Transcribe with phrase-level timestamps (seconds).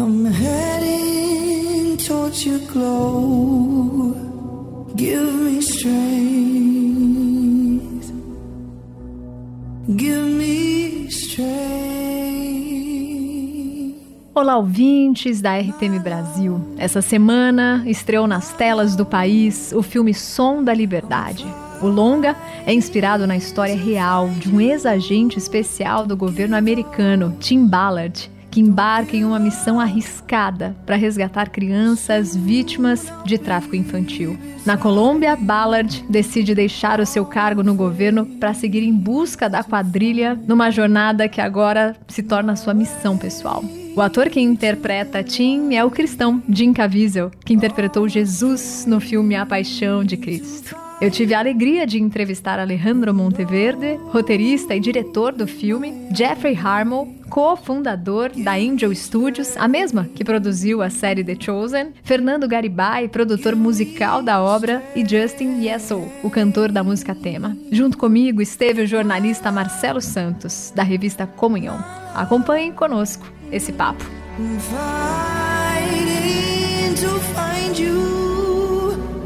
[0.00, 4.14] I'm heading towards your glow.
[4.94, 5.98] Give me strength.
[9.96, 11.48] Give me strength.
[14.32, 16.60] Olá, ouvintes da RTM Brasil.
[16.78, 21.44] Essa semana estreou nas telas do país o filme Som da Liberdade.
[21.82, 27.66] O longa é inspirado na história real de um ex-agente especial do governo americano, Tim
[27.66, 34.38] Ballard que embarca em uma missão arriscada para resgatar crianças vítimas de tráfico infantil.
[34.64, 39.62] Na Colômbia, Ballard decide deixar o seu cargo no governo para seguir em busca da
[39.62, 43.64] quadrilha numa jornada que agora se torna sua missão pessoal.
[43.96, 49.34] O ator que interpreta Tim é o cristão Jim Caviezel, que interpretou Jesus no filme
[49.34, 50.87] A Paixão de Cristo.
[51.00, 57.06] Eu tive a alegria de entrevistar Alejandro Monteverde, roteirista e diretor do filme, Jeffrey Harmel,
[57.30, 63.54] cofundador da Angel Studios, a mesma que produziu a série The Chosen, Fernando Garibay, produtor
[63.54, 67.56] musical da obra, e Justin Yeso, o cantor da música tema.
[67.70, 71.78] Junto comigo esteve o jornalista Marcelo Santos, da revista Comunhão.
[72.12, 74.04] Acompanhem conosco esse papo.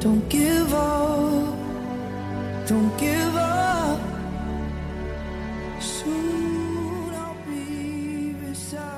[0.00, 0.57] Don't give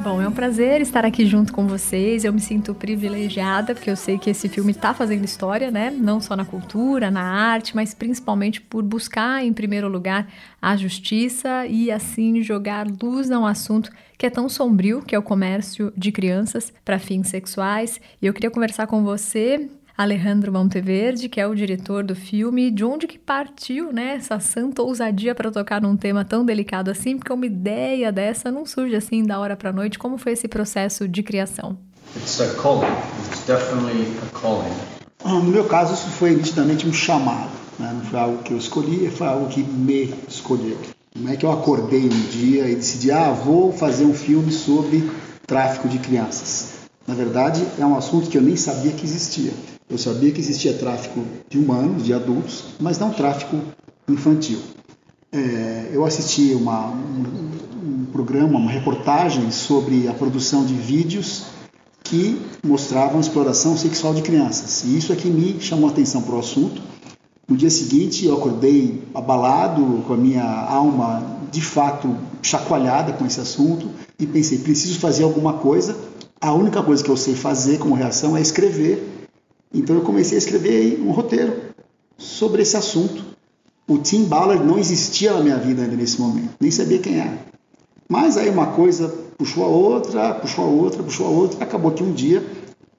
[0.03, 2.25] Bom, é um prazer estar aqui junto com vocês.
[2.25, 5.89] Eu me sinto privilegiada porque eu sei que esse filme está fazendo história, né?
[5.89, 10.27] Não só na cultura, na arte, mas principalmente por buscar, em primeiro lugar,
[10.61, 15.19] a justiça e assim jogar luz a um assunto que é tão sombrio, que é
[15.19, 18.01] o comércio de crianças para fins sexuais.
[18.21, 19.69] E eu queria conversar com você,
[20.05, 24.81] Alejandro Monteverde, que é o diretor do filme, de onde que partiu, né, essa santa
[24.81, 29.23] ousadia para tocar num tema tão delicado assim, porque uma ideia dessa não surge assim
[29.23, 29.99] da hora para noite.
[29.99, 31.77] Como foi esse processo de criação?
[32.17, 32.87] It's a calling.
[33.29, 34.73] It's definitely a calling.
[35.23, 37.51] Ah, No meu caso, isso foi nitidamente um chamado.
[37.79, 37.93] né?
[37.93, 40.79] Não foi algo que eu escolhi, foi algo que me escolheu.
[41.15, 45.11] Não é que eu acordei um dia e decidi, ah, vou fazer um filme sobre
[45.47, 46.89] tráfico de crianças.
[47.07, 49.53] Na verdade, é um assunto que eu nem sabia que existia.
[49.91, 53.57] Eu sabia que existia tráfico de humanos, de adultos, mas não tráfico
[54.09, 54.61] infantil.
[55.33, 57.25] É, eu assisti uma, um,
[57.83, 61.47] um programa, uma reportagem sobre a produção de vídeos
[62.05, 64.85] que mostravam exploração sexual de crianças.
[64.85, 66.81] E isso é que me chamou a atenção para o assunto.
[67.49, 73.41] No dia seguinte, eu acordei abalado, com a minha alma de fato chacoalhada com esse
[73.41, 75.97] assunto e pensei: preciso fazer alguma coisa.
[76.41, 79.20] A única coisa que eu sei fazer como reação é escrever.
[79.73, 81.53] Então eu comecei a escrever um roteiro
[82.19, 83.25] sobre esse assunto.
[83.89, 87.39] O Tim Ballard não existia na minha vida ainda nesse momento, nem sabia quem era.
[88.09, 91.65] Mas aí uma coisa puxou a outra, puxou a outra, puxou a outra.
[91.65, 92.45] Acabou que um dia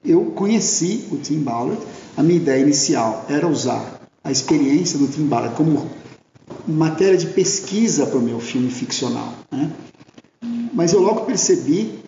[0.04, 1.80] eu conheci o Tim Ballard.
[2.16, 5.90] A minha ideia inicial era usar a experiência do Tim Ballard como
[6.66, 9.34] matéria de pesquisa para o meu filme ficcional.
[9.50, 9.70] Né?
[10.72, 11.98] Mas eu logo percebi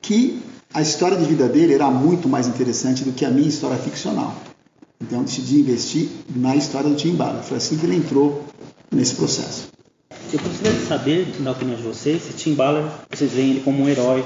[0.00, 0.42] que
[0.72, 4.34] a história de vida dele era muito mais interessante do que a minha história ficcional.
[5.00, 7.46] Então eu decidi investir na história do Tim Ballard.
[7.46, 8.44] Foi assim que ele entrou
[8.90, 9.68] nesse processo.
[10.32, 13.82] Eu gostaria de saber, na opinião de vocês, se Tim Ballard, vocês veem ele como
[13.82, 14.24] um herói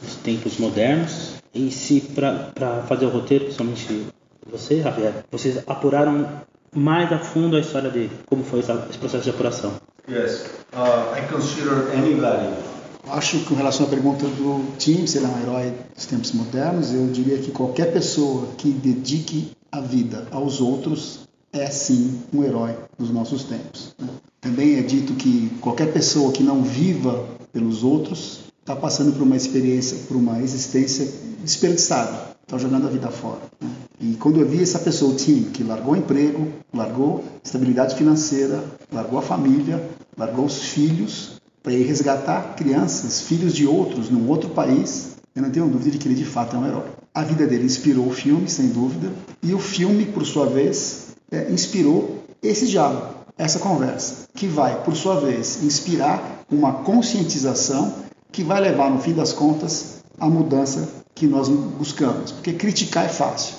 [0.00, 4.06] dos tempos modernos e se para fazer o roteiro, principalmente
[4.50, 6.26] você, Javier, vocês apuraram
[6.74, 9.72] mais a fundo a história dele, como foi esse processo de apuração.
[10.08, 10.46] Yes.
[10.72, 12.67] Uh, I consider anybody
[13.10, 16.32] Acho que com relação à pergunta do Tim, se ele é um herói dos tempos
[16.32, 21.20] modernos, eu diria que qualquer pessoa que dedique a vida aos outros
[21.52, 23.94] é sim um herói dos nossos tempos.
[23.98, 24.08] né?
[24.40, 29.36] Também é dito que qualquer pessoa que não viva pelos outros está passando por uma
[29.36, 31.10] experiência, por uma existência
[31.42, 33.40] desperdiçada, está jogando a vida fora.
[33.60, 33.70] né?
[34.00, 38.62] E quando eu vi essa pessoa, o Tim, que largou o emprego, largou estabilidade financeira,
[38.92, 39.82] largou a família,
[40.16, 45.50] largou os filhos para ir resgatar crianças, filhos de outros, num outro país, eu não
[45.50, 46.86] tenho dúvida de que ele de fato é um herói.
[47.14, 49.12] A vida dele inspirou o filme, sem dúvida,
[49.42, 54.96] e o filme, por sua vez, é, inspirou esse diálogo, essa conversa, que vai, por
[54.96, 57.92] sua vez, inspirar uma conscientização
[58.30, 62.32] que vai levar, no fim das contas, à mudança que nós buscamos.
[62.32, 63.54] Porque criticar é fácil.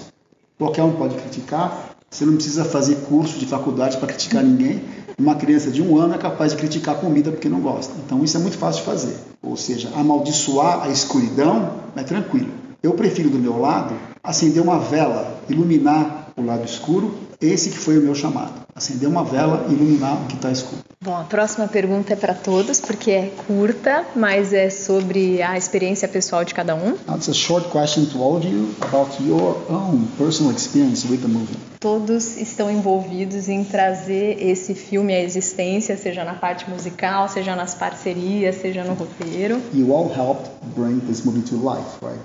[0.57, 4.81] Qualquer um pode criticar, você não precisa fazer curso de faculdade para criticar ninguém.
[5.19, 7.93] Uma criança de um ano é capaz de criticar a comida porque não gosta.
[8.05, 9.15] Então isso é muito fácil de fazer.
[9.43, 12.47] Ou seja, amaldiçoar a escuridão é tranquilo.
[12.81, 13.93] Eu prefiro do meu lado
[14.23, 17.13] acender uma vela, iluminar o lado escuro.
[17.41, 18.68] Esse que foi o meu chamado.
[18.79, 20.81] Acender uma vela e iluminar o que está escuro.
[21.01, 26.07] Bom, a próxima pergunta é para todos, porque é curta, mas é sobre a experiência
[26.07, 26.93] pessoal de cada um.
[27.13, 31.27] It's a short question to all of you about your own personal experience with the
[31.27, 31.55] movie.
[31.79, 37.73] Todos estão envolvidos em trazer esse filme à existência, seja na parte musical, seja nas
[37.73, 39.61] parcerias, seja no roteiro.
[39.73, 42.19] You all helped bring this movie to life, right?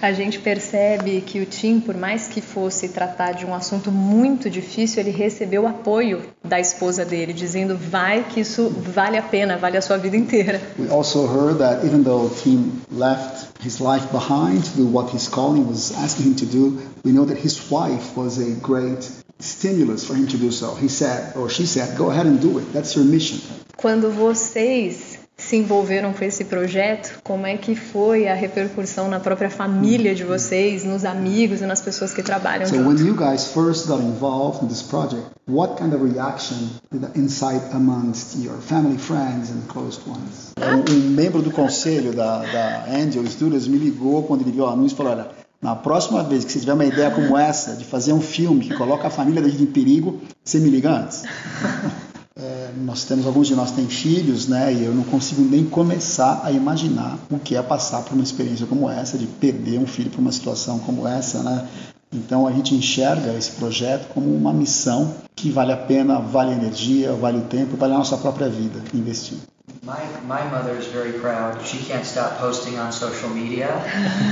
[0.00, 4.50] A gente percebe que o Tim, por mais que fosse tratar de um assunto muito
[4.50, 9.76] difícil, ele recebeu apoio da esposa dele, dizendo vai que isso vale a pena, vale
[9.76, 10.60] a sua vida inteira.
[10.78, 15.28] We also heard that even though Tim left his life behind to do what his
[15.28, 19.08] calling was asking him to do, we know that his wife was a great
[19.38, 20.74] stimulus for him to do so.
[20.74, 22.72] He said, or she said, go ahead and do it.
[22.72, 23.40] That's your mission.
[23.76, 29.50] Quando vocês se envolveram com esse projeto, como é que foi a repercussão na própria
[29.50, 32.88] família de vocês, nos amigos e nas pessoas que trabalham So junto?
[32.88, 36.56] when you guys first got involved in this project, what kind of reaction
[36.92, 40.52] did that incite amongst your family, friends, and close ones?
[40.58, 44.68] Um, um membro do conselho da, da Angel Studios me ligou quando ele viu o
[44.68, 45.28] anúncio e falou: olha,
[45.60, 48.74] na próxima vez que você tiver uma ideia como essa, de fazer um filme que
[48.76, 51.24] coloca a família da gente em perigo, você me liga antes.
[52.34, 54.72] É, nós temos alguns de nós têm filhos, né?
[54.72, 58.66] E eu não consigo nem começar a imaginar o que é passar por uma experiência
[58.66, 61.66] como essa, de perder um filho por uma situação como essa, né?
[62.10, 66.54] Então a gente enxerga esse projeto como uma missão que vale a pena, vale a
[66.54, 69.38] energia, vale o tempo, vale a nossa própria vida investir.
[69.84, 69.92] My,
[70.24, 71.56] my mother is very proud.
[71.66, 73.68] She can't stop posting on social media.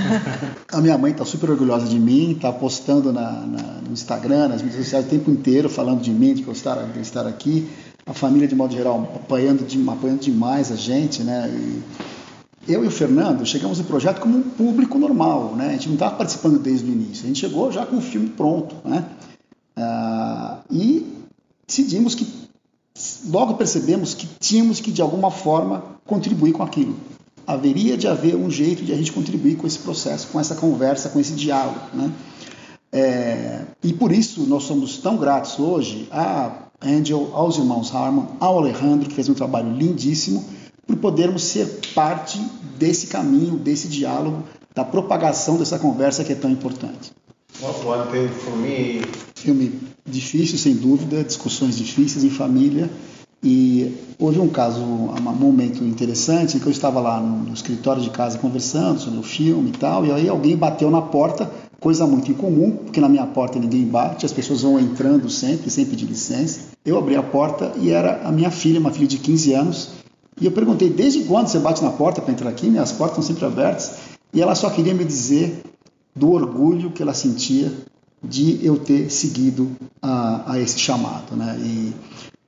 [0.73, 4.63] A minha mãe está super orgulhosa de mim, está postando na, na- no Instagram, nas
[4.63, 7.27] mídias sociais o tempo inteiro, falando de mim, de que eu estar, de eu estar
[7.27, 7.69] aqui.
[8.11, 11.49] A família, de modo geral, apoiando, de, apoiando demais a gente, né?
[12.67, 15.69] E eu e o Fernando chegamos no projeto como um público normal, né?
[15.69, 18.29] A gente não estava participando desde o início, a gente chegou já com o filme
[18.31, 19.05] pronto, né?
[19.77, 21.07] Ah, e
[21.65, 22.27] decidimos que,
[23.29, 26.97] logo percebemos que tínhamos que, de alguma forma, contribuir com aquilo.
[27.47, 31.11] Haveria de haver um jeito de a gente contribuir com esse processo, com essa conversa,
[31.11, 32.11] com esse diálogo, né?
[32.91, 38.59] É, e por isso nós somos tão gratos hoje a Angel, aos irmãos Harmon, ao
[38.59, 40.45] Alejandro, que fez um trabalho lindíssimo,
[40.87, 42.41] por podermos ser parte
[42.79, 44.43] desse caminho, desse diálogo,
[44.75, 47.13] da propagação dessa conversa que é tão importante.
[47.63, 49.03] One one thing for me,
[49.35, 49.73] Filme
[50.07, 52.91] difícil, sem dúvida, discussões difíceis em família.
[53.43, 58.03] E houve um caso, um momento interessante, em que eu estava lá no, no escritório
[58.03, 61.51] de casa conversando sobre o filme e tal, e aí alguém bateu na porta,
[61.81, 65.87] coisa muito incomum, porque na minha porta ninguém bate, as pessoas vão entrando sempre, sem
[65.87, 66.61] pedir licença.
[66.85, 69.89] Eu abri a porta e era a minha filha, uma filha de 15 anos,
[70.41, 72.69] e eu perguntei, desde quando você bate na porta para entrar aqui?
[72.69, 73.93] Minhas portas estão sempre abertas.
[74.33, 75.63] E ela só queria me dizer
[76.17, 77.71] do orgulho que ela sentia
[78.23, 81.37] de eu ter seguido a, a esse chamado.
[81.37, 81.59] Né?
[81.63, 81.93] E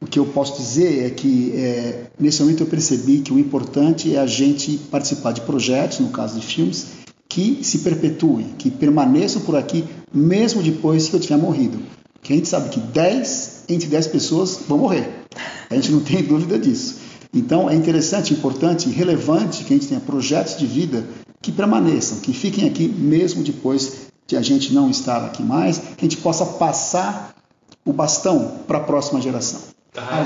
[0.01, 4.15] o que eu posso dizer é que é, nesse momento eu percebi que o importante
[4.15, 6.87] é a gente participar de projetos, no caso de filmes,
[7.33, 11.79] que se perpetuem, que permaneçam por aqui mesmo depois que eu tiver morrido.
[12.21, 15.25] Que a gente sabe que 10 entre 10 pessoas vão morrer.
[15.71, 16.97] A gente não tem dúvida disso.
[17.33, 21.07] Então é interessante, importante e relevante que a gente tenha projetos de vida
[21.41, 26.05] que permaneçam, que fiquem aqui mesmo depois de a gente não estar aqui mais, que
[26.05, 27.35] a gente possa passar
[27.83, 29.61] o bastão para a próxima geração.
[29.97, 30.25] I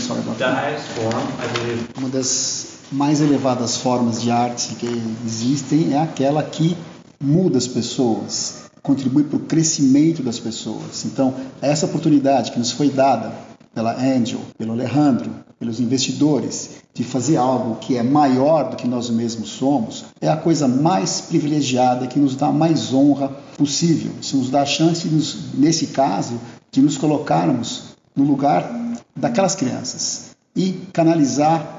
[0.00, 0.80] sorry about that.
[0.94, 4.86] form, I believe, Uma das mais elevadas formas de arte que
[5.26, 6.76] existem é aquela que
[7.20, 11.04] muda as pessoas, contribui para o crescimento das pessoas.
[11.04, 13.32] Então, essa oportunidade que nos foi dada
[13.74, 19.10] pela Angel, pelo Alejandro, pelos investidores, de fazer algo que é maior do que nós
[19.10, 24.12] mesmos somos, é a coisa mais privilegiada que nos dá mais honra possível.
[24.20, 26.40] Isso nos dá a chance, nos, nesse caso,
[26.70, 28.68] de nos colocarmos no lugar
[29.14, 31.77] daquelas crianças e canalizar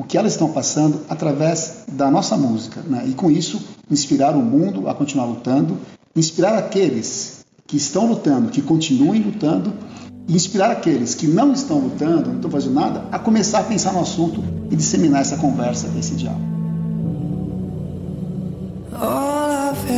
[0.00, 2.80] o que elas estão passando através da nossa música.
[2.80, 3.04] Né?
[3.06, 5.76] E com isso, inspirar o mundo a continuar lutando,
[6.16, 9.74] inspirar aqueles que estão lutando, que continuem lutando,
[10.26, 13.92] e inspirar aqueles que não estão lutando, não estão fazendo nada, a começar a pensar
[13.92, 16.48] no assunto e disseminar essa conversa, esse diálogo.
[18.96, 19.90] all I've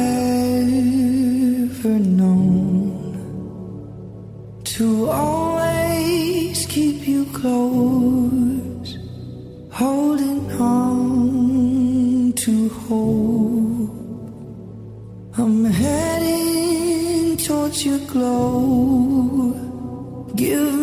[1.81, 2.93] ever known
[4.65, 8.22] to always keep you close,
[17.85, 19.55] heading towards your glow.
[20.37, 20.82] Give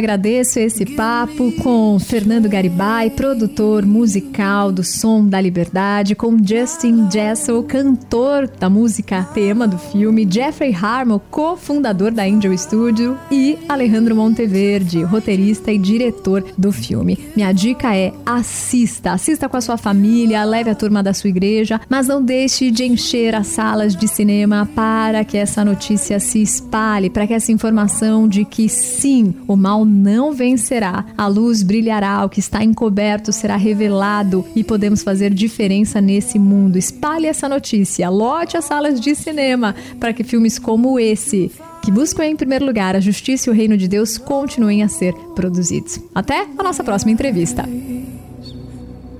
[0.00, 7.62] agradeço esse papo com Fernando Garibay, produtor musical do Som da Liberdade, com Justin Jessel,
[7.64, 15.02] cantor da música tema do filme, Jeffrey Harmon, cofundador da Angel Studio e Alejandro Monteverde,
[15.02, 17.18] roteirista e diretor do filme.
[17.36, 21.78] Minha dica é assista, assista com a sua família, leve a turma da sua igreja,
[21.90, 27.10] mas não deixe de encher as salas de cinema para que essa notícia se espalhe,
[27.10, 32.28] para que essa informação de que sim, o mal não vencerá, a luz brilhará, o
[32.28, 36.78] que está encoberto será revelado e podemos fazer diferença nesse mundo.
[36.78, 41.50] Espalhe essa notícia, lote as salas de cinema para que filmes como esse
[41.82, 45.14] que buscam em primeiro lugar a justiça e o reino de Deus continuem a ser
[45.34, 45.98] produzidos.
[46.14, 47.64] Até a nossa próxima entrevista.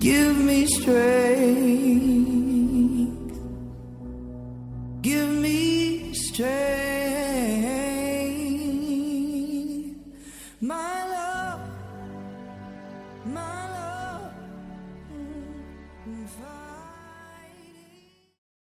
[0.01, 0.67] Give me